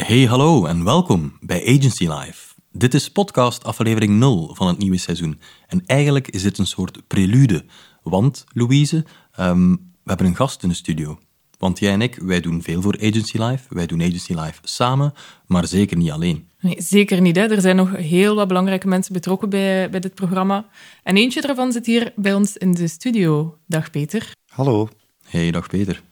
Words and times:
Hey, 0.00 0.24
hallo 0.24 0.64
en 0.66 0.84
welkom 0.84 1.36
bij 1.40 1.60
Agency 1.66 2.08
Live. 2.08 2.54
Dit 2.72 2.94
is 2.94 3.10
podcast 3.10 3.64
aflevering 3.64 4.18
0 4.18 4.54
van 4.54 4.66
het 4.66 4.78
nieuwe 4.78 4.96
seizoen. 4.96 5.40
En 5.66 5.82
eigenlijk 5.86 6.28
is 6.28 6.42
dit 6.42 6.58
een 6.58 6.66
soort 6.66 7.06
prelude. 7.06 7.64
Want, 8.02 8.44
Louise, 8.52 9.04
ehm, 9.32 9.70
we 9.70 9.78
hebben 10.04 10.26
een 10.26 10.36
gast 10.36 10.62
in 10.62 10.68
de 10.68 10.74
studio. 10.74 11.18
Want 11.58 11.78
jij 11.78 11.92
en 11.92 12.02
ik, 12.02 12.14
wij 12.14 12.40
doen 12.40 12.62
veel 12.62 12.82
voor 12.82 12.96
Agency 13.00 13.38
Live. 13.38 13.64
Wij 13.68 13.86
doen 13.86 14.02
Agency 14.02 14.32
Live 14.32 14.58
samen, 14.62 15.12
maar 15.46 15.66
zeker 15.66 15.96
niet 15.96 16.10
alleen. 16.10 16.48
Nee, 16.60 16.76
zeker 16.78 17.20
niet. 17.20 17.36
Hè. 17.36 17.42
Er 17.42 17.60
zijn 17.60 17.76
nog 17.76 17.96
heel 17.96 18.34
wat 18.34 18.48
belangrijke 18.48 18.88
mensen 18.88 19.12
betrokken 19.12 19.48
bij, 19.50 19.90
bij 19.90 20.00
dit 20.00 20.14
programma. 20.14 20.68
En 21.02 21.16
eentje 21.16 21.40
daarvan 21.40 21.72
zit 21.72 21.86
hier 21.86 22.12
bij 22.16 22.34
ons 22.34 22.56
in 22.56 22.72
de 22.72 22.88
studio. 22.88 23.58
Dag 23.66 23.90
Peter. 23.90 24.32
Hallo. 24.48 24.88
Hey, 25.24 25.50
dag 25.50 25.68
Peter. 25.68 26.02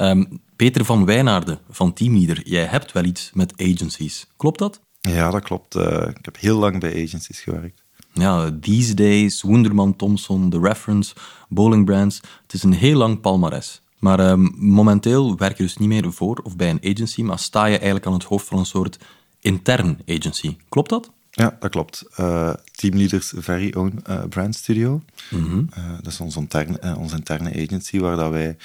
Ehm, 0.00 0.24
Peter 0.56 0.84
van 0.84 1.04
Wijnaarden 1.04 1.58
van 1.70 1.92
Teamleader, 1.92 2.40
jij 2.44 2.64
hebt 2.64 2.92
wel 2.92 3.04
iets 3.04 3.30
met 3.34 3.52
agencies. 3.56 4.26
Klopt 4.36 4.58
dat? 4.58 4.80
Ja, 5.00 5.30
dat 5.30 5.42
klopt. 5.42 5.74
Uh, 5.76 6.06
ik 6.08 6.24
heb 6.24 6.36
heel 6.38 6.58
lang 6.58 6.80
bij 6.80 7.04
agencies 7.04 7.40
gewerkt. 7.40 7.82
Ja, 8.12 8.50
These 8.60 8.94
Days, 8.94 9.42
Wunderman 9.42 9.96
Thompson, 9.96 10.50
The 10.50 10.60
Reference, 10.60 11.14
Bowling 11.48 11.84
Brands. 11.84 12.20
Het 12.42 12.52
is 12.52 12.62
een 12.62 12.72
heel 12.72 12.96
lang 12.96 13.20
palmares. 13.20 13.82
Maar 13.98 14.30
um, 14.30 14.54
momenteel 14.56 15.36
werk 15.36 15.56
je 15.56 15.62
dus 15.62 15.76
niet 15.76 15.88
meer 15.88 16.12
voor 16.12 16.40
of 16.42 16.56
bij 16.56 16.70
een 16.70 16.94
agency, 16.94 17.22
maar 17.22 17.38
sta 17.38 17.64
je 17.64 17.74
eigenlijk 17.74 18.06
aan 18.06 18.12
het 18.12 18.24
hoofd 18.24 18.46
van 18.46 18.58
een 18.58 18.66
soort 18.66 18.98
intern 19.40 19.98
agency. 20.06 20.56
Klopt 20.68 20.90
dat? 20.90 21.10
Ja, 21.30 21.56
dat 21.60 21.70
klopt. 21.70 22.04
Uh, 22.20 22.52
Teamleaders 22.70 23.32
Very 23.36 23.72
Own 23.76 24.02
uh, 24.08 24.22
Brand 24.28 24.54
Studio. 24.54 25.02
Mm 25.30 25.44
-hmm. 25.44 25.68
dat 26.02 26.12
is 26.12 26.20
onze 26.20 26.38
interne, 26.38 26.96
onze 26.96 27.16
interne 27.16 27.50
agency 27.50 27.98
waar 27.98 28.16
dat 28.16 28.30
wij 28.30 28.56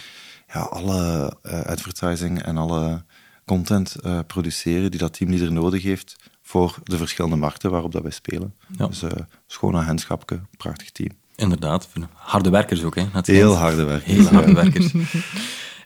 ja, 0.55 0.61
alle 0.61 1.33
uh, 1.43 1.61
advertising 1.61 2.41
en 2.41 2.57
alle 2.57 3.03
content 3.45 3.95
uh, 4.05 4.19
produceren 4.27 4.91
die 4.91 4.99
dat 4.99 5.13
teamleader 5.13 5.51
nodig 5.51 5.83
heeft 5.83 6.15
voor 6.41 6.77
de 6.83 6.97
verschillende 6.97 7.35
markten 7.35 7.71
waarop 7.71 7.91
dat 7.91 8.01
wij 8.01 8.11
spelen. 8.11 8.53
Ja. 8.77 8.87
Dus 8.87 9.03
uh, 9.03 9.11
schoon 9.47 9.75
agentschapje, 9.77 10.39
prachtig 10.57 10.91
team. 10.91 11.09
Inderdaad, 11.35 11.89
harde 12.13 12.49
werkers 12.49 12.83
ook. 12.83 12.95
Hè, 12.95 13.05
Heel 13.21 13.55
harde 13.55 13.83
werkers. 13.83 14.13
Heel 14.13 14.25
harde 14.25 14.53
werkers. 14.53 14.91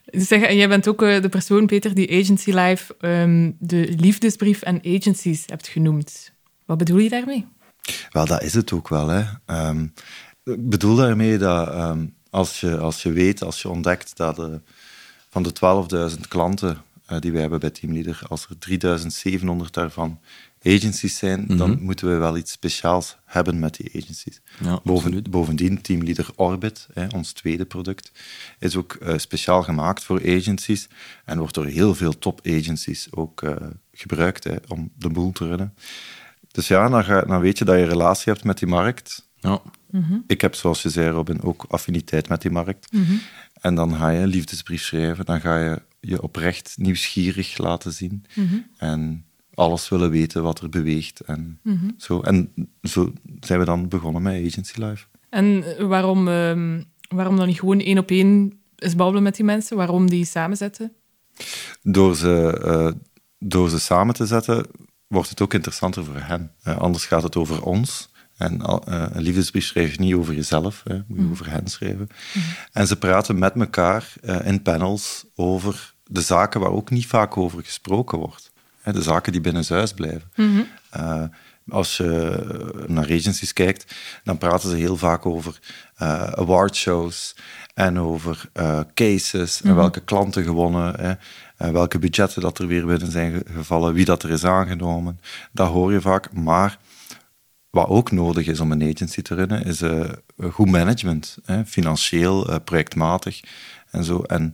Zeg, 0.06 0.42
en 0.42 0.56
jij 0.56 0.68
bent 0.68 0.88
ook 0.88 1.00
de 1.00 1.30
persoon, 1.30 1.66
Peter, 1.66 1.94
die 1.94 2.20
Agency 2.22 2.52
Live 2.52 2.96
um, 3.00 3.56
de 3.60 3.94
liefdesbrief 3.98 4.62
en 4.62 4.82
agencies 4.86 5.44
hebt 5.46 5.68
genoemd. 5.68 6.32
Wat 6.66 6.78
bedoel 6.78 6.98
je 6.98 7.10
daarmee? 7.10 7.48
Wel, 8.10 8.26
dat 8.26 8.44
is 8.44 8.54
het 8.54 8.72
ook 8.72 8.90
wel. 8.90 9.08
Hè. 9.08 9.24
Um, 9.68 9.94
ik 10.44 10.70
bedoel 10.70 10.96
daarmee 10.96 11.38
dat 11.38 11.76
um, 11.76 12.14
als 12.30 12.60
je, 12.60 12.78
als 12.78 13.04
je 13.04 13.12
weet, 13.12 13.44
als 13.44 13.62
je 13.62 13.70
ontdekt 13.70 14.18
dat 14.18 14.40
uh, 14.40 14.46
van 15.30 15.44
de 15.44 15.54
12.000 16.16 16.20
klanten 16.28 16.82
uh, 17.12 17.20
die 17.20 17.32
wij 17.32 17.42
hebben 17.42 17.60
bij 17.60 17.70
Teamleader, 17.70 18.22
als 18.28 18.48
er 18.50 19.40
3.700 19.42 19.48
daarvan 19.72 20.20
agencies 20.64 21.18
zijn, 21.18 21.40
mm 21.40 21.48
-hmm. 21.48 21.58
dan 21.58 21.82
moeten 21.82 22.08
we 22.08 22.16
wel 22.16 22.38
iets 22.38 22.52
speciaals 22.52 23.18
hebben 23.26 23.60
met 23.60 23.76
die 23.76 23.92
agencies. 23.96 24.42
Ja, 24.60 24.80
Boven, 24.84 25.24
bovendien, 25.30 25.82
Teamleader 25.82 26.28
Orbit, 26.36 26.88
hè, 26.94 27.08
ons 27.16 27.32
tweede 27.32 27.66
product, 27.66 28.12
is 28.60 28.76
ook 28.76 28.98
uh, 29.02 29.18
speciaal 29.18 29.64
gemaakt 29.64 30.04
voor 30.04 30.22
agencies 30.38 30.88
en 31.26 31.40
wordt 31.40 31.54
door 31.54 31.66
heel 31.66 31.96
veel 31.96 32.18
top 32.18 32.40
agencies 32.44 33.08
ook 33.12 33.42
gebruikt 33.92 34.44
hè, 34.44 34.56
om 34.68 34.92
de 34.98 35.10
boel 35.10 35.32
te 35.32 35.48
runnen. 35.48 35.74
Dus 36.52 36.68
ja, 36.68 36.90
dan, 36.90 37.04
ga, 37.04 37.22
dan 37.22 37.40
weet 37.40 37.58
je 37.58 37.66
dat 37.66 37.76
je 37.76 37.82
een 37.82 37.90
relatie 37.90 38.34
hebt 38.34 38.46
met 38.46 38.58
die 38.58 38.68
markt. 38.68 39.29
Ja. 39.40 39.62
Mm 39.90 40.04
-hmm. 40.04 40.24
Ik 40.28 40.42
heb, 40.42 40.56
zoals 40.56 40.82
je 40.82 40.90
zei, 40.90 41.10
Robin, 41.10 41.42
ook 41.42 41.66
affiniteit 41.68 42.30
met 42.30 42.42
die 42.42 42.52
markt. 42.52 42.92
Mm 42.92 43.04
-hmm. 43.04 43.20
En 43.62 43.76
dan 43.76 43.96
ga 43.96 44.10
je 44.10 44.20
een 44.20 44.28
liefdesbrief 44.28 44.82
schrijven, 44.82 45.26
dan 45.26 45.42
ga 45.42 45.58
je 45.58 45.82
je 46.00 46.22
oprecht 46.22 46.74
nieuwsgierig 46.78 47.58
laten 47.58 47.92
zien. 47.94 48.26
Mm 48.36 48.48
-hmm. 48.48 48.66
En 48.78 49.26
alles 49.54 49.90
willen 49.90 50.10
weten 50.10 50.44
wat 50.44 50.60
er 50.60 50.70
beweegt. 50.70 51.20
En, 51.20 51.60
Mhm. 51.64 51.90
zo. 51.98 52.22
en 52.22 52.54
zo 52.82 53.14
zijn 53.40 53.60
we 53.60 53.66
dan 53.66 53.88
begonnen 53.88 54.22
met 54.22 54.46
Agency 54.46 54.82
Live. 54.82 55.06
En 55.30 55.64
waarom, 55.88 56.28
um, 56.28 56.86
waarom 57.10 57.38
dan 57.38 57.48
niet 57.48 57.60
gewoon 57.60 57.80
één 57.80 57.98
op 57.98 58.10
één 58.12 58.60
eens 58.76 58.96
babbelen 58.96 59.24
met 59.24 59.36
die 59.36 59.46
mensen? 59.46 59.78
Waarom 59.78 60.10
die 60.10 60.26
samenzetten? 60.26 60.92
Door 61.84 62.16
ze, 62.16 62.62
uh, 62.66 62.92
door 63.40 63.70
ze 63.70 63.80
samen 63.80 64.14
te 64.14 64.26
zetten, 64.26 64.66
wordt 65.08 65.30
het 65.30 65.42
ook 65.42 65.54
interessanter 65.54 66.06
voor 66.06 66.20
hen. 66.20 66.52
Uh, 66.68 66.78
anders 66.78 67.06
gaat 67.06 67.24
het 67.24 67.36
over 67.36 67.64
ons. 67.64 68.09
En 68.40 68.62
uh, 68.62 69.06
een 69.12 69.22
liefdesbrief 69.22 69.66
schrijf 69.66 69.92
je 69.92 70.00
niet 70.00 70.14
over 70.14 70.34
jezelf, 70.34 70.82
hè, 70.84 70.96
moet 71.08 71.18
je 71.18 71.24
mm. 71.24 71.32
over 71.32 71.52
hen 71.52 71.68
schrijven. 71.68 72.10
Mm. 72.34 72.42
En 72.72 72.88
ze 72.88 72.96
praten 72.96 73.40
met 73.40 73.56
elkaar 73.56 74.14
uh, 74.22 74.46
in 74.46 74.62
panels 74.62 75.26
over 75.36 75.94
de 76.06 76.22
zaken 76.22 76.60
waar 76.60 76.72
ook 76.72 76.90
niet 76.90 77.06
vaak 77.06 77.38
over 77.38 77.64
gesproken 77.64 78.18
wordt. 78.18 78.52
Hè, 78.82 78.94
de 78.94 79.02
zaken 79.02 79.32
die 79.32 79.42
binnenshuis 79.42 79.94
blijven. 79.94 80.32
Mm 80.36 80.54
-hmm. 80.54 80.68
uh, 80.98 81.24
als 81.70 81.98
je 81.98 82.86
naar 82.88 83.04
agencies 83.04 83.54
kijkt, 83.54 83.96
dan 84.24 84.38
praten 84.38 84.70
ze 84.70 84.76
heel 84.76 84.98
vaak 84.98 85.26
over 85.26 85.60
awardshows 86.36 87.36
en 87.74 88.00
over 88.00 88.50
cases 88.94 89.62
en 89.62 89.76
welke 89.76 90.00
klanten 90.00 90.44
gewonnen, 90.44 91.00
hè, 91.00 91.14
en 91.58 91.74
welke 91.74 92.00
budgetten 92.00 92.42
dat 92.42 92.60
er 92.60 92.68
weer 92.68 92.86
binnen 92.86 93.12
zijn 93.12 93.44
gevallen, 93.54 93.94
wie 93.94 94.06
dat 94.06 94.24
er 94.24 94.30
is 94.30 94.44
aangenomen. 94.44 95.20
Dat 95.52 95.68
hoor 95.68 95.92
je 95.92 96.02
vaak, 96.02 96.34
maar 96.34 96.78
wat 97.70 97.88
ook 97.88 98.12
nodig 98.12 98.48
is 98.48 98.60
om 98.60 98.72
een 98.72 98.94
agency 98.94 99.22
te 99.22 99.36
runnen, 99.36 99.66
is 99.66 99.82
uh, 99.82 100.10
goed 100.52 100.70
management. 100.70 101.38
Hè? 101.46 101.66
Financieel, 101.66 102.50
uh, 102.50 102.56
projectmatig 102.64 103.40
en 103.92 104.04
zo. 104.04 104.22
En 104.22 104.54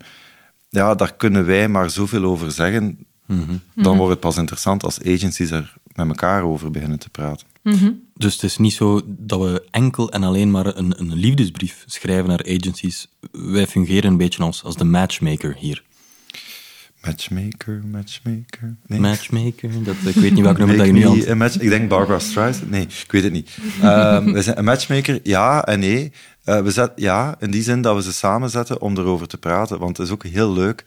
ja, 0.69 0.95
daar 0.95 1.15
kunnen 1.15 1.45
wij 1.45 1.67
maar 1.67 1.89
zoveel 1.89 2.23
over 2.23 2.51
zeggen. 2.51 2.83
Mm 3.25 3.43
-hmm. 3.43 3.61
Dan 3.75 3.85
-hmm. 3.85 3.95
wordt 3.97 4.11
het 4.11 4.19
pas 4.19 4.37
interessant 4.37 4.83
als 4.83 5.03
agencies 5.03 5.51
er 5.51 5.73
met 5.93 6.07
elkaar 6.07 6.43
over 6.43 6.71
beginnen 6.71 6.99
te 6.99 7.09
praten. 7.09 7.47
Mm 7.61 7.73
-hmm. 7.73 8.01
Dus 8.13 8.33
het 8.33 8.43
is 8.43 8.57
niet 8.57 8.73
zo 8.73 9.01
dat 9.05 9.39
we 9.39 9.67
enkel 9.71 10.11
en 10.11 10.23
alleen 10.23 10.51
maar 10.51 10.77
een, 10.77 10.99
een 10.99 11.13
liefdesbrief 11.13 11.83
schrijven 11.85 12.27
naar 12.27 12.45
agencies. 12.57 13.07
Wij 13.31 13.67
fungeren 13.67 14.11
een 14.11 14.17
beetje 14.17 14.43
als, 14.43 14.63
als 14.63 14.75
de 14.75 14.83
matchmaker 14.83 15.55
hier. 15.55 15.83
Matchmaker, 17.05 17.81
matchmaker. 17.91 18.75
Nee. 18.85 18.99
Matchmaker, 18.99 19.83
dat, 19.83 19.95
ik 20.05 20.15
weet 20.15 20.33
niet 20.33 20.43
welke 20.43 20.59
nummer 20.65 20.77
dat 20.77 20.85
je 20.85 21.25
nu. 21.25 21.35
Match, 21.35 21.57
ik 21.57 21.69
denk 21.69 21.89
Barbara 21.89 22.19
Streisand. 22.19 22.69
Nee, 22.69 22.81
ik 22.81 23.11
weet 23.11 23.23
het 23.23 23.31
niet. 23.31 23.57
um, 23.83 24.33
we 24.33 24.41
zijn 24.41 24.57
een 24.57 24.63
matchmaker, 24.63 25.19
ja 25.23 25.65
en 25.65 25.79
nee. 25.79 26.11
Uh, 26.45 26.61
we 26.61 26.71
zet, 26.71 26.91
ja, 26.95 27.35
in 27.39 27.51
die 27.51 27.63
zin 27.63 27.81
dat 27.81 27.95
we 27.95 28.01
ze 28.01 28.13
samenzetten 28.13 28.81
om 28.81 28.97
erover 28.97 29.27
te 29.27 29.37
praten. 29.37 29.79
Want 29.79 29.97
het 29.97 30.07
is 30.07 30.13
ook 30.13 30.23
heel 30.23 30.53
leuk. 30.53 30.83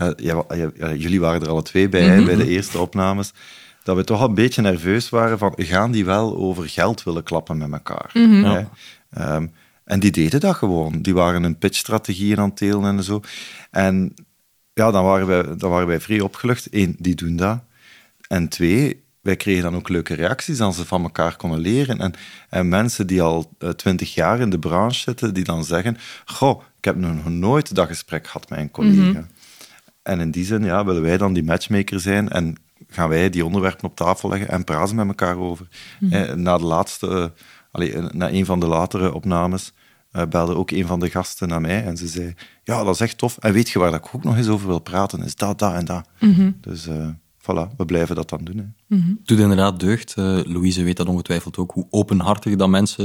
Uh, 0.00 0.08
ja, 0.16 0.44
ja, 0.54 0.94
jullie 0.94 1.20
waren 1.20 1.40
er 1.40 1.48
alle 1.48 1.62
twee 1.62 1.88
bij, 1.88 2.08
mm 2.08 2.16
-hmm. 2.16 2.24
bij 2.24 2.36
de 2.36 2.48
eerste 2.48 2.78
opnames. 2.78 3.32
Dat 3.82 3.96
we 3.96 4.04
toch 4.04 4.20
al 4.20 4.28
een 4.28 4.34
beetje 4.34 4.62
nerveus 4.62 5.08
waren 5.08 5.38
van, 5.38 5.54
gaan 5.56 5.90
die 5.90 6.04
wel 6.04 6.36
over 6.36 6.68
geld 6.68 7.02
willen 7.02 7.22
klappen 7.22 7.58
met 7.58 7.72
elkaar? 7.72 8.10
Mm 8.14 8.30
-hmm. 8.30 8.44
ja. 8.44 9.34
um, 9.36 9.52
en 9.84 10.00
die 10.00 10.10
deden 10.10 10.40
dat 10.40 10.54
gewoon. 10.54 11.02
Die 11.02 11.14
waren 11.14 11.42
een 11.42 11.58
pitchstrategieën 11.58 12.38
aan 12.38 12.48
het 12.48 12.58
delen 12.58 12.96
en 12.96 13.02
zo. 13.02 13.20
En 13.70 14.14
ja, 14.74 14.90
dan 14.90 15.04
waren 15.04 15.26
wij, 15.26 15.56
dan 15.56 15.70
waren 15.70 15.86
wij 15.86 16.00
vrij 16.00 16.20
opgelucht. 16.20 16.68
Eén, 16.70 16.96
die 16.98 17.14
doen 17.14 17.36
dat. 17.36 17.62
En 18.28 18.48
twee, 18.48 19.02
wij 19.20 19.36
kregen 19.36 19.62
dan 19.62 19.74
ook 19.74 19.88
leuke 19.88 20.14
reacties 20.14 20.60
als 20.60 20.76
ze 20.76 20.84
van 20.84 21.02
elkaar 21.02 21.36
konden 21.36 21.58
leren. 21.58 22.00
En, 22.00 22.14
en 22.48 22.68
mensen 22.68 23.06
die 23.06 23.22
al 23.22 23.52
twintig 23.76 24.08
uh, 24.08 24.14
jaar 24.14 24.40
in 24.40 24.50
de 24.50 24.58
branche 24.58 25.00
zitten, 25.00 25.34
die 25.34 25.44
dan 25.44 25.64
zeggen, 25.64 25.96
goh, 26.24 26.62
ik 26.78 26.84
heb 26.84 26.96
nog 26.96 27.28
nooit 27.28 27.74
dat 27.74 27.86
gesprek 27.86 28.26
gehad 28.26 28.48
met 28.48 28.58
een 28.58 28.70
collega. 28.70 29.02
Mm 29.02 29.14
-hmm. 29.14 29.26
En 30.02 30.20
in 30.20 30.30
die 30.30 30.44
zin 30.44 30.64
ja, 30.64 30.84
willen 30.84 31.02
wij 31.02 31.16
dan 31.16 31.32
die 31.32 31.44
matchmaker 31.44 32.00
zijn 32.00 32.28
en 32.28 32.56
gaan 32.88 33.08
wij 33.08 33.30
die 33.30 33.44
onderwerpen 33.44 33.84
op 33.84 33.96
tafel 33.96 34.28
leggen 34.28 34.48
en 34.48 34.64
praten 34.64 34.96
met 34.96 35.06
elkaar 35.06 35.36
over. 35.36 35.66
Mm 36.00 36.10
-hmm. 36.10 36.22
eh, 36.22 36.34
na 36.34 36.58
de 36.58 36.64
laatste, 36.64 37.06
uh, 37.06 37.26
allee, 37.70 37.96
na 38.12 38.30
een 38.30 38.44
van 38.44 38.60
de 38.60 38.66
latere 38.66 39.14
opnames, 39.14 39.72
uh, 40.12 40.22
belde 40.28 40.56
ook 40.56 40.70
een 40.70 40.86
van 40.86 41.00
de 41.00 41.10
gasten 41.10 41.48
naar 41.48 41.60
mij 41.60 41.84
en 41.84 41.96
ze 41.96 42.06
zei, 42.06 42.34
ja, 42.64 42.84
dat 42.84 42.94
is 42.94 43.00
echt 43.00 43.18
tof. 43.18 43.38
En 43.38 43.52
weet 43.52 43.68
je 43.68 43.78
waar 43.78 43.90
dat 43.90 44.00
ik 44.04 44.14
ook 44.14 44.24
nog 44.24 44.36
eens 44.36 44.48
over 44.48 44.66
wil 44.66 44.78
praten? 44.78 45.22
Is 45.22 45.36
dat, 45.36 45.58
dat 45.58 45.74
en 45.74 45.84
dat. 45.84 46.08
Mm 46.20 46.34
-hmm. 46.34 46.56
Dus 46.60 46.88
uh, 46.88 47.08
voilà, 47.38 47.76
we 47.76 47.84
blijven 47.86 48.16
dat 48.16 48.28
dan 48.28 48.44
doen. 48.44 48.56
Hè. 48.56 48.96
Mm 48.96 49.02
-hmm. 49.02 49.20
Doet 49.24 49.38
inderdaad 49.38 49.80
deugd. 49.80 50.14
Uh, 50.18 50.40
Louise 50.44 50.82
weet 50.82 50.96
dat 50.96 51.06
ongetwijfeld 51.06 51.56
ook, 51.56 51.72
hoe 51.72 51.86
openhartig 51.90 52.56
dat 52.56 52.68
mensen 52.68 53.04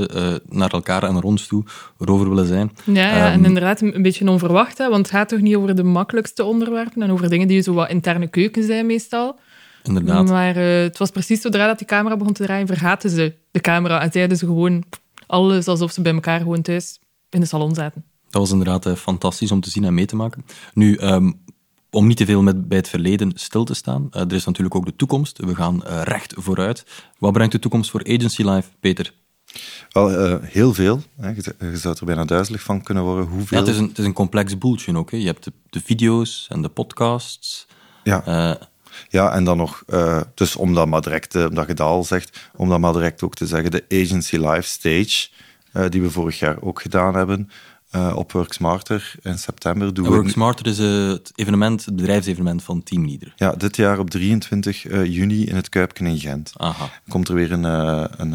naar 0.49 0.69
elkaar 0.69 1.03
en 1.03 1.13
naar 1.13 1.23
ons 1.23 1.47
toe 1.47 1.63
erover 1.99 2.29
willen 2.29 2.47
zijn. 2.47 2.71
Ja, 2.83 2.93
ja 2.93 3.27
um, 3.27 3.33
en 3.33 3.45
inderdaad 3.45 3.81
een, 3.81 3.95
een 3.95 4.01
beetje 4.01 4.29
onverwacht, 4.29 4.77
hè, 4.77 4.89
want 4.89 5.05
het 5.05 5.15
gaat 5.15 5.29
toch 5.29 5.41
niet 5.41 5.55
over 5.55 5.75
de 5.75 5.83
makkelijkste 5.83 6.43
onderwerpen 6.43 7.01
en 7.01 7.11
over 7.11 7.29
dingen 7.29 7.47
die 7.47 7.61
zo 7.61 7.73
wat 7.73 7.89
interne 7.89 8.27
keuken 8.27 8.63
zijn 8.63 8.85
meestal. 8.85 9.39
Inderdaad. 9.83 10.29
Maar 10.29 10.55
het 10.55 10.97
was 10.97 11.09
precies 11.09 11.41
zodra 11.41 11.67
dat 11.67 11.77
die 11.77 11.87
camera 11.87 12.17
begon 12.17 12.33
te 12.33 12.43
draaien, 12.43 12.67
vergaten 12.67 13.09
ze 13.09 13.33
de 13.51 13.59
camera 13.59 14.01
en 14.01 14.11
zeiden 14.11 14.37
ze 14.37 14.45
gewoon 14.45 14.83
alles 15.27 15.67
alsof 15.67 15.91
ze 15.91 16.01
bij 16.01 16.13
elkaar 16.13 16.39
gewoon 16.39 16.61
thuis 16.61 16.99
in 17.29 17.39
de 17.39 17.45
salon 17.45 17.75
zaten. 17.75 18.03
Dat 18.29 18.41
was 18.41 18.51
inderdaad 18.51 18.85
uh, 18.85 18.95
fantastisch 18.95 19.51
om 19.51 19.61
te 19.61 19.69
zien 19.69 19.83
en 19.83 19.93
mee 19.93 20.05
te 20.05 20.15
maken. 20.15 20.45
Nu, 20.73 20.97
um, 21.01 21.39
om 21.89 22.07
niet 22.07 22.17
te 22.17 22.25
veel 22.25 22.41
met, 22.41 22.67
bij 22.67 22.77
het 22.77 22.89
verleden 22.89 23.31
stil 23.35 23.63
te 23.63 23.73
staan, 23.73 24.09
uh, 24.11 24.21
er 24.21 24.33
is 24.33 24.45
natuurlijk 24.45 24.75
ook 24.75 24.85
de 24.85 24.95
toekomst. 24.95 25.37
We 25.37 25.55
gaan 25.55 25.83
uh, 25.87 26.01
recht 26.03 26.33
vooruit. 26.37 26.85
Wat 27.19 27.33
brengt 27.33 27.51
de 27.51 27.59
toekomst 27.59 27.89
voor 27.89 28.03
Agency 28.03 28.43
Live, 28.43 28.69
Peter? 28.79 29.13
Wel, 29.89 30.39
heel 30.41 30.73
veel. 30.73 31.01
Hè. 31.19 31.29
Je, 31.29 31.55
je, 31.59 31.77
zou 31.77 31.95
er 31.99 32.05
bijna 32.05 32.25
duizelig 32.25 32.61
van 32.61 32.83
kunnen 32.83 33.03
worden. 33.03 33.25
Hoeveel... 33.25 33.57
Ja, 33.57 33.63
het, 33.63 33.73
is 33.73 33.79
een, 33.79 33.87
het 33.87 33.97
is 33.97 34.05
een 34.05 34.13
complex 34.13 34.57
boeltje 34.57 34.97
ook. 34.97 35.11
Hè. 35.11 35.17
Je 35.17 35.25
hebt 35.25 35.43
de, 35.43 35.53
de, 35.69 35.81
video's 35.81 36.47
en 36.49 36.61
de 36.61 36.69
podcasts. 36.69 37.67
Ja. 38.03 38.57
Ja, 39.09 39.31
en 39.31 39.43
dan 39.43 39.57
nog, 39.57 39.83
uh, 39.87 40.21
dus 40.33 40.55
om 40.55 40.73
dat 40.73 40.87
maar 40.87 41.01
direct, 41.01 41.35
uh, 41.35 41.45
omdat 41.45 41.67
je 41.67 41.73
dat 41.73 41.87
al 41.87 42.03
zegt, 42.03 42.49
om 42.55 42.69
dat 42.69 42.79
maar 42.79 42.93
direct 42.93 43.23
ook 43.23 43.35
te 43.35 43.47
zeggen, 43.47 43.71
de 43.71 43.85
Agency 43.89 44.37
Live 44.37 44.61
Stage, 44.61 45.29
uh, 45.29 45.45
die 45.89 46.01
we 46.01 46.11
vorig 46.11 46.39
jaar 46.39 46.61
ook 46.61 46.81
gedaan 46.81 47.15
hebben, 47.15 47.49
uh, 47.95 48.15
op 48.15 48.31
Work 48.31 48.53
Smarter 48.53 49.15
in 49.21 49.37
september. 49.37 49.93
Doen 49.93 50.05
Work 50.05 50.29
Smarter 50.29 50.67
is 50.67 50.79
uh, 50.79 51.07
het 51.07 51.31
evenement, 51.35 51.85
het 51.85 51.95
bedrijfsevenement 51.95 52.63
van 52.63 52.83
Teamleader. 52.83 53.33
Ja, 53.35 53.51
dit 53.51 53.75
jaar 53.75 53.99
op 53.99 54.09
23 54.09 54.85
uh, 54.85 55.05
juni 55.05 55.45
in 55.45 55.55
het 55.55 55.69
Kuipken 55.69 56.05
in 56.05 56.19
Gent. 56.19 56.53
Aha. 56.57 56.89
Komt 57.07 57.29
er 57.29 57.35
weer 57.35 57.51
een, 57.51 57.63
een, 57.63 58.33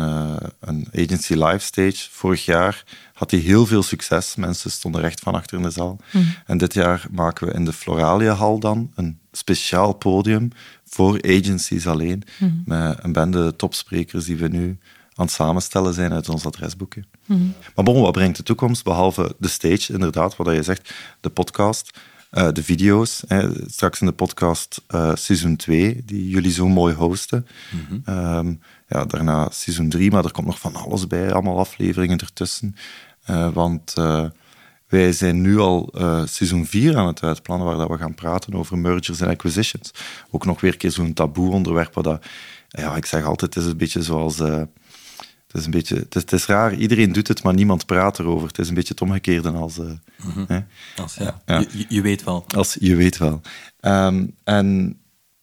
een 0.61 0.89
Agency 0.95 1.35
Live 1.35 1.59
Stage. 1.59 2.09
Vorig 2.11 2.45
jaar 2.45 2.85
had 3.13 3.31
hij 3.31 3.41
heel 3.41 3.67
veel 3.67 3.83
succes. 3.83 4.37
Mensen 4.37 4.71
stonden 4.71 5.01
recht 5.01 5.21
van 5.21 5.35
achter 5.35 5.57
in 5.57 5.63
de 5.63 5.71
zaal. 5.71 5.99
Mm. 6.13 6.35
En 6.47 6.59
dit 6.59 6.75
jaar 6.75 7.07
maken 7.11 7.47
we 7.47 7.53
in 7.53 7.65
de 7.65 7.73
Floralia 7.73 8.35
Hal 8.35 8.59
dan 8.59 8.91
een 8.95 9.19
speciaal 9.33 9.93
podium 9.93 10.51
voor 10.85 11.23
agencies 11.23 11.87
alleen. 11.87 12.23
Mm. 12.39 12.63
Met 12.67 12.99
een 13.03 13.13
bende 13.13 13.57
topsprekers 13.57 14.25
die 14.25 14.37
we 14.37 14.49
nu 14.49 14.79
aan 15.15 15.25
het 15.25 15.35
samenstellen 15.35 15.95
zijn 15.95 16.13
uit 16.13 16.29
ons 16.29 16.47
adresboeken. 16.47 17.07
Mm. 17.33 17.55
Maar 17.75 17.85
bon, 17.85 18.01
wat 18.01 18.13
brengt 18.13 18.37
de 18.37 18.43
toekomst? 18.43 18.85
Behalve 18.85 19.35
de 19.39 19.49
stage, 19.49 19.93
inderdaad, 19.93 20.37
wat 20.37 20.55
je 20.55 20.63
zegt, 20.63 20.95
de 21.21 21.31
podcast, 21.31 21.99
uh, 22.33 22.49
de 22.53 22.63
video's. 22.63 23.23
Hè, 23.27 23.49
straks 23.67 24.01
in 24.01 24.07
de 24.07 24.13
podcast 24.13 24.83
uh, 24.95 25.11
seizoen 25.15 25.57
2, 25.57 26.03
die 26.05 26.29
jullie 26.29 26.53
zo 26.53 26.69
mooi 26.69 26.95
hosten. 26.95 27.47
Mm 27.71 28.03
-hmm. 28.05 28.37
um, 28.37 28.61
ja, 28.89 29.05
daarna 29.05 29.49
seizoen 29.51 29.89
3, 29.89 30.11
maar 30.11 30.25
er 30.25 30.33
komt 30.33 30.47
nog 30.47 30.61
van 30.61 30.75
alles 30.75 31.07
bij, 31.07 31.33
allemaal 31.33 31.59
afleveringen 31.59 32.19
ertussen. 32.19 32.77
Uh, 33.31 33.53
want 33.53 33.95
wij 34.89 35.13
zijn 35.13 35.41
nu 35.41 35.59
al 35.59 35.95
seizoen 36.25 36.67
4 36.67 36.97
aan 36.97 37.07
het 37.07 37.23
uitplannen, 37.23 37.67
waar 37.67 37.77
dat 37.77 37.89
we 37.89 37.99
gaan 37.99 38.15
praten 38.15 38.55
over 38.55 38.79
mergers 38.79 39.21
en 39.21 39.29
acquisitions. 39.29 39.91
Ook 40.31 40.45
nog 40.45 40.61
weer 40.61 40.73
een 40.73 40.79
keer 40.79 40.91
zo'n 40.91 41.13
taboe 41.13 41.51
onderwerp, 41.51 41.95
waar 41.95 42.05
dat, 42.05 42.25
ja, 42.69 42.97
ik 42.97 43.07
zeg 43.07 43.25
altijd, 43.25 43.55
het 43.55 43.65
is 43.65 43.71
een 43.71 43.77
beetje 43.77 44.03
zoals... 44.03 44.41
Het 45.53 45.61
is, 45.61 45.67
een 45.67 45.73
beetje, 45.73 45.97
het 45.97 46.15
is, 46.15 46.21
het, 46.21 46.33
is, 46.33 46.47
raar, 46.47 46.75
iedereen 46.75 47.13
doet 47.13 47.29
het, 47.29 47.43
maar 47.43 47.55
niemand 47.55 47.87
praat 47.87 48.19
erover. 48.19 48.49
Het 48.49 48.59
is 48.59 48.69
een 48.69 48.75
beetje 48.75 48.93
het 48.93 49.03
omgekeerde 49.03 49.51
als... 49.51 49.79
Uh, 49.79 49.85
mm 49.85 50.31
-hmm. 50.33 50.45
hè? 50.49 50.61
als 50.97 51.15
ja. 51.15 51.43
Ja. 51.47 51.59
Je, 51.59 51.85
je, 51.89 52.03
weet 52.03 52.25
wel. 52.25 52.45
Als 52.57 52.77
je 52.81 52.97
weet 52.97 53.19
wel. 53.19 53.41
Um, 53.81 54.35
en 54.45 54.99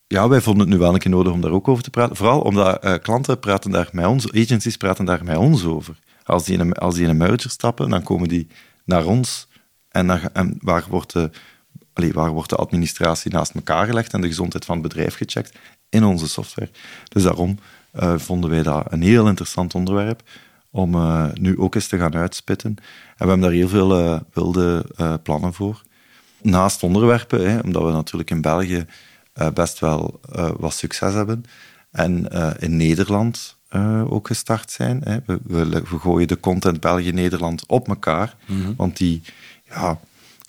ja, 0.07 0.27
wij 0.27 0.41
vonden 0.41 0.61
het 0.61 0.69
nu 0.69 0.77
wel 0.77 0.93
een 0.93 0.99
keer 0.99 1.11
nodig 1.11 1.33
om 1.33 1.41
daar 1.41 1.51
ook 1.51 1.67
over 1.67 1.83
te 1.83 1.89
praten. 1.89 2.15
Vooral 2.15 2.41
omdat 2.41 2.85
uh, 2.85 2.93
klanten 3.01 3.39
praten 3.39 3.71
daar 3.71 3.89
met 3.91 4.05
ons, 4.05 4.31
agencies 4.31 4.77
praten 4.77 5.05
daar 5.05 5.23
met 5.23 5.37
ons 5.37 5.65
over. 5.65 5.99
Als 6.23 6.43
die 6.43 6.53
in 6.53 6.59
een, 6.59 6.73
als 6.73 6.95
die 6.95 7.03
in 7.03 7.09
een 7.09 7.17
merger 7.17 7.49
stappen, 7.49 7.89
dan 7.89 8.03
komen 8.03 8.27
die 8.27 8.47
naar 8.85 9.05
ons. 9.05 9.47
En, 9.89 10.33
en 10.33 10.57
waar, 10.61 10.85
wordt 10.89 11.13
de, 11.13 11.29
allee, 11.93 12.13
waar 12.13 12.31
wordt 12.31 12.49
de 12.49 12.55
administratie 12.55 13.31
naast 13.31 13.51
elkaar 13.51 13.85
gelegd 13.85 14.13
en 14.13 14.21
de 14.21 14.27
gezondheid 14.27 14.65
van 14.65 14.77
het 14.77 14.87
bedrijf 14.87 15.15
gecheckt? 15.15 15.57
In 15.89 16.03
onze 16.03 16.27
software. 16.27 16.69
Dus 17.07 17.23
daarom... 17.23 17.57
Uh, 17.93 18.17
vonden 18.17 18.49
wij 18.49 18.63
dat 18.63 18.85
een 18.89 19.01
heel 19.01 19.27
interessant 19.27 19.75
onderwerp 19.75 20.21
om 20.71 20.95
uh, 20.95 21.25
nu 21.33 21.59
ook 21.59 21.75
eens 21.75 21.87
te 21.87 21.97
gaan 21.97 22.15
uitspitten. 22.15 22.69
En 22.69 22.83
we 23.17 23.25
hebben 23.25 23.39
daar 23.39 23.51
heel 23.51 23.67
veel 23.67 23.99
uh, 23.99 24.19
wilde 24.33 24.85
plannen 25.23 25.53
voor. 25.53 25.81
Naast 26.41 26.83
onderwerpen, 26.83 27.51
hè, 27.51 27.59
omdat 27.59 27.83
we 27.83 27.91
natuurlijk 27.91 28.29
in 28.29 28.41
België 28.41 28.85
best 29.53 29.79
wel 29.79 30.19
wat 30.57 30.73
succes 30.73 31.13
hebben 31.13 31.45
en 31.91 32.27
in 32.59 32.77
Nederland 32.77 33.57
ook 34.07 34.27
gestart 34.27 34.71
zijn. 34.71 35.01
Hè. 35.03 35.17
We, 35.25 35.39
we, 35.43 35.69
we, 35.69 35.99
gooien 35.99 36.27
de 36.27 36.39
content 36.39 36.79
België-Nederland 36.79 37.63
op 37.67 37.87
elkaar, 37.87 38.35
mm 38.47 38.61
-hmm. 38.61 38.73
want 38.77 38.97
die... 38.97 39.21
Ja, 39.69 39.99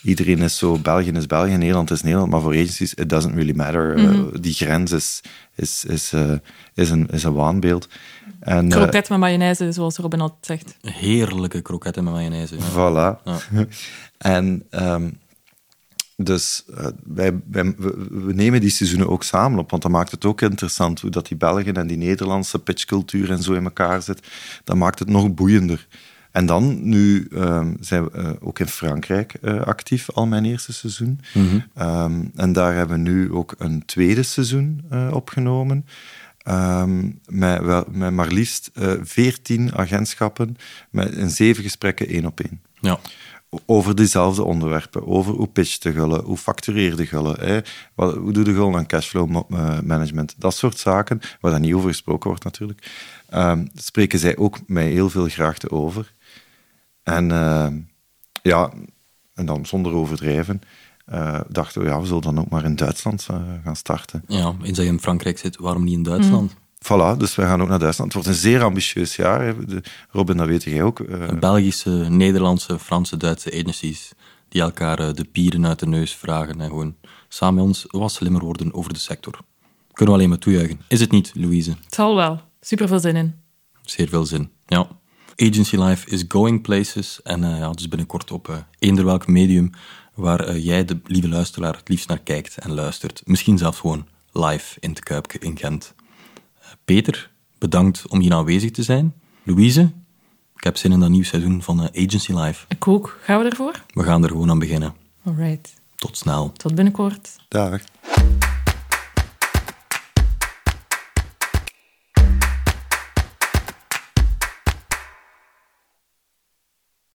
iedereen 0.02 0.38
is 0.38 0.58
zo, 0.58 0.79
België 0.79 1.11
is 1.11 1.26
België, 1.26 1.56
Nederland 1.56 1.91
is 1.91 2.02
Nederland, 2.02 2.31
maar 2.31 2.41
voor 2.41 2.52
agencies, 2.52 2.94
it 2.94 3.08
doesn't 3.08 3.35
really 3.35 3.55
matter. 3.55 3.99
Mm 3.99 4.05
-hmm. 4.05 4.31
uh, 4.35 4.41
die 4.41 4.55
grens 4.55 4.93
is, 4.93 5.20
is, 5.55 5.85
is, 5.85 6.12
uh, 6.12 6.32
is, 6.75 6.91
een, 6.91 7.08
is 7.11 7.23
een 7.23 7.35
waanbeeld. 7.35 7.88
En, 8.41 8.69
Kroket 8.69 9.08
met 9.08 9.19
mayonaise, 9.19 9.73
zoals 9.73 9.97
Robin 9.97 10.20
altijd 10.20 10.47
zegt. 10.47 10.76
Heerlijke 10.94 11.61
kroketten 11.61 12.05
met 12.05 12.12
mayonaise. 12.12 12.56
Ja. 12.56 12.70
Voilà. 12.70 13.23
Ja. 13.25 13.67
en 14.19 14.67
um, 14.70 15.19
dus 16.25 16.64
uh, 16.70 16.87
wij, 17.05 17.41
wij, 17.50 17.75
we, 17.76 18.08
we, 18.11 18.32
nemen 18.32 18.61
die 18.61 18.70
seizoenen 18.70 19.08
ook 19.08 19.23
samen 19.23 19.58
op, 19.58 19.70
want 19.70 19.82
dat 19.82 19.91
maakt 19.91 20.11
het 20.11 20.25
ook 20.25 20.41
interessant 20.41 21.00
hoe 21.00 21.11
dat 21.11 21.29
die 21.29 21.37
Belgen 21.37 21.75
en 21.75 21.87
die 21.87 21.97
Nederlandse 21.97 22.58
pitchcultuur 22.58 23.31
en 23.31 23.43
zo 23.43 23.52
in 23.52 23.64
elkaar 23.64 24.02
zit. 24.02 24.26
Dat 24.64 24.76
maakt 24.76 24.99
het 24.99 25.08
nog 25.08 25.35
boeiender. 25.35 25.87
En 26.30 26.46
dan, 26.46 26.88
nu 26.88 27.28
um, 27.32 27.76
zijn 27.80 28.04
we 28.04 28.10
uh, 28.18 28.30
ook 28.40 28.58
in 28.58 28.66
Frankrijk 28.66 29.34
uh, 29.42 29.60
actief, 29.60 30.10
al 30.10 30.26
mijn 30.26 30.44
eerste 30.44 30.72
seizoen. 30.72 31.20
Mm 31.34 31.48
-hmm. 31.48 31.86
um, 31.86 32.30
en 32.34 32.52
daar 32.52 32.74
hebben 32.74 33.02
we 33.02 33.10
nu 33.10 33.32
ook 33.32 33.54
een 33.58 33.84
tweede 33.84 34.22
seizoen 34.22 34.82
uh, 34.92 35.10
opgenomen. 35.12 35.86
Um, 36.48 37.20
met, 37.26 37.62
wel, 37.62 37.84
met 37.90 38.12
maar 38.12 38.32
liefst 38.32 38.70
veertien 39.02 39.74
agentschappen, 39.74 40.56
met 40.90 41.12
in 41.12 41.30
zeven 41.30 41.62
gesprekken 41.62 42.08
één 42.08 42.26
op 42.26 42.40
één. 42.40 42.60
Ja. 42.80 42.98
Over 43.66 43.94
diezelfde 43.94 44.44
onderwerpen. 44.44 45.06
Over 45.06 45.34
hoe 45.34 45.48
pitch 45.48 45.76
te 45.76 45.92
gullen, 45.92 46.24
hoe 46.24 46.36
factureer 46.36 46.96
de 46.96 47.06
gullen, 47.06 47.40
hè? 47.40 47.60
Wat, 47.94 48.16
hoe 48.16 48.32
doe 48.32 48.44
de 48.44 48.54
gullen 48.54 48.76
aan 48.76 48.86
cashflow 48.86 49.42
management. 49.84 50.34
Dat 50.38 50.54
soort 50.54 50.78
zaken, 50.78 51.20
waar 51.40 51.50
daar 51.50 51.60
niet 51.60 51.74
over 51.74 51.88
gesproken 51.88 52.28
wordt 52.28 52.44
natuurlijk. 52.44 52.90
spreken 53.74 54.18
zij 54.18 54.36
ook 54.36 54.58
mij 54.66 54.90
heel 54.90 55.10
veel 55.10 55.28
graag 55.28 55.68
over. 55.68 56.12
En 57.02 57.31
uh, 57.31 57.69
ja, 58.43 58.73
en 59.35 59.47
dan 59.47 59.67
zonder 59.67 59.93
overdrijven, 59.93 60.61
uh, 61.12 61.41
dachten 61.49 61.82
we, 61.82 61.88
ja, 61.88 62.00
we 62.00 62.06
zullen 62.06 62.23
dan 62.23 62.41
ook 62.41 62.49
maar 62.49 62.64
in 62.64 62.76
Duitsland 62.76 63.26
uh, 63.31 63.37
gaan 63.64 63.76
starten. 63.76 64.25
Ja, 64.26 64.55
eens 64.62 64.76
dat 64.76 64.87
je 64.87 64.93
in 64.93 65.00
Frankrijk 65.00 65.38
zit, 65.38 65.56
waarom 65.56 65.85
niet 65.85 65.94
in 65.94 66.02
Duitsland? 66.02 66.50
Mm. 66.52 66.58
Voilà, 66.85 67.17
dus 67.17 67.35
we 67.35 67.43
gaan 67.43 67.62
ook 67.62 67.69
naar 67.69 67.79
Duitsland. 67.79 68.14
Het 68.14 68.23
wordt 68.23 68.37
een 68.37 68.43
zeer 68.43 68.62
ambitieus 68.62 69.17
jaar. 69.17 69.55
Robin, 70.11 70.37
dat 70.37 70.47
weet 70.47 70.62
jij 70.62 70.82
ook. 70.82 70.99
Uh, 70.99 71.29
Belgische, 71.38 71.91
Nederlandse, 71.91 72.79
Franse, 72.79 73.17
Duitse 73.17 73.52
agencies 73.52 74.12
die 74.49 74.62
elkaar 74.62 75.14
de 75.14 75.25
pieren 75.25 75.67
uit 75.67 75.79
de 75.79 75.87
neus 75.87 76.14
vragen 76.14 76.61
en 76.61 76.69
gewoon 76.69 76.94
samen 77.29 77.55
met 77.55 77.64
ons 77.64 77.85
wat 77.88 78.12
slimmer 78.12 78.44
worden 78.44 78.75
over 78.75 78.93
de 78.93 78.99
sector. 78.99 79.41
Kunnen 79.93 80.14
we 80.14 80.20
alleen 80.20 80.29
maar 80.29 80.38
toejuichen. 80.38 80.81
Is 80.88 81.00
het 81.00 81.11
niet, 81.11 81.32
Louise? 81.35 81.70
Het 81.70 81.94
zal 81.94 82.17
wel. 82.17 82.41
Super 82.61 82.88
veel 82.88 83.00
zin 83.00 83.17
in. 83.17 83.35
Zeer 83.82 84.08
veel 84.08 84.25
zin, 84.25 84.50
ja. 84.67 84.88
Agency 85.40 85.76
Life 85.76 86.10
is 86.10 86.25
going 86.28 86.62
places. 86.62 87.22
En 87.22 87.42
uh, 87.42 87.58
ja, 87.58 87.70
dus 87.70 87.88
binnenkort 87.88 88.31
op 88.31 88.48
uh, 88.48 88.56
eender 88.78 89.04
welk 89.04 89.26
medium 89.26 89.70
waar 90.14 90.49
uh, 90.49 90.64
jij, 90.64 90.85
de 90.85 91.00
lieve 91.04 91.28
luisteraar, 91.28 91.76
het 91.76 91.88
liefst 91.88 92.09
naar 92.09 92.18
kijkt 92.18 92.59
en 92.59 92.73
luistert. 92.73 93.23
Misschien 93.25 93.59
zelfs 93.59 93.78
gewoon 93.78 94.06
live 94.32 94.76
in 94.80 94.90
het 94.90 95.00
Kuipke 95.00 95.38
in 95.38 95.59
Gent. 95.59 95.94
Peter, 96.85 97.30
bedankt 97.59 98.09
om 98.09 98.20
hier 98.20 98.32
aanwezig 98.32 98.70
te 98.70 98.82
zijn. 98.82 99.14
Louise, 99.42 99.90
ik 100.56 100.64
heb 100.64 100.76
zin 100.76 100.92
in 100.92 101.00
dat 101.00 101.11
nieuw 101.11 101.25
seizoen 101.25 101.62
van 101.62 101.80
Agency 101.80 102.32
Life. 102.32 102.64
Ik 102.68 102.88
ook. 102.88 103.18
Gaan 103.23 103.38
we 103.42 103.50
ervoor? 103.50 103.85
We 103.87 104.02
gaan 104.02 104.23
er 104.23 104.28
gewoon 104.28 104.50
aan 104.50 104.59
beginnen. 104.59 104.94
Alright. 105.25 105.75
Tot 105.97 106.16
snel. 106.16 106.52
Tot 106.52 106.75
binnenkort. 106.75 107.37
Dag. 107.49 107.80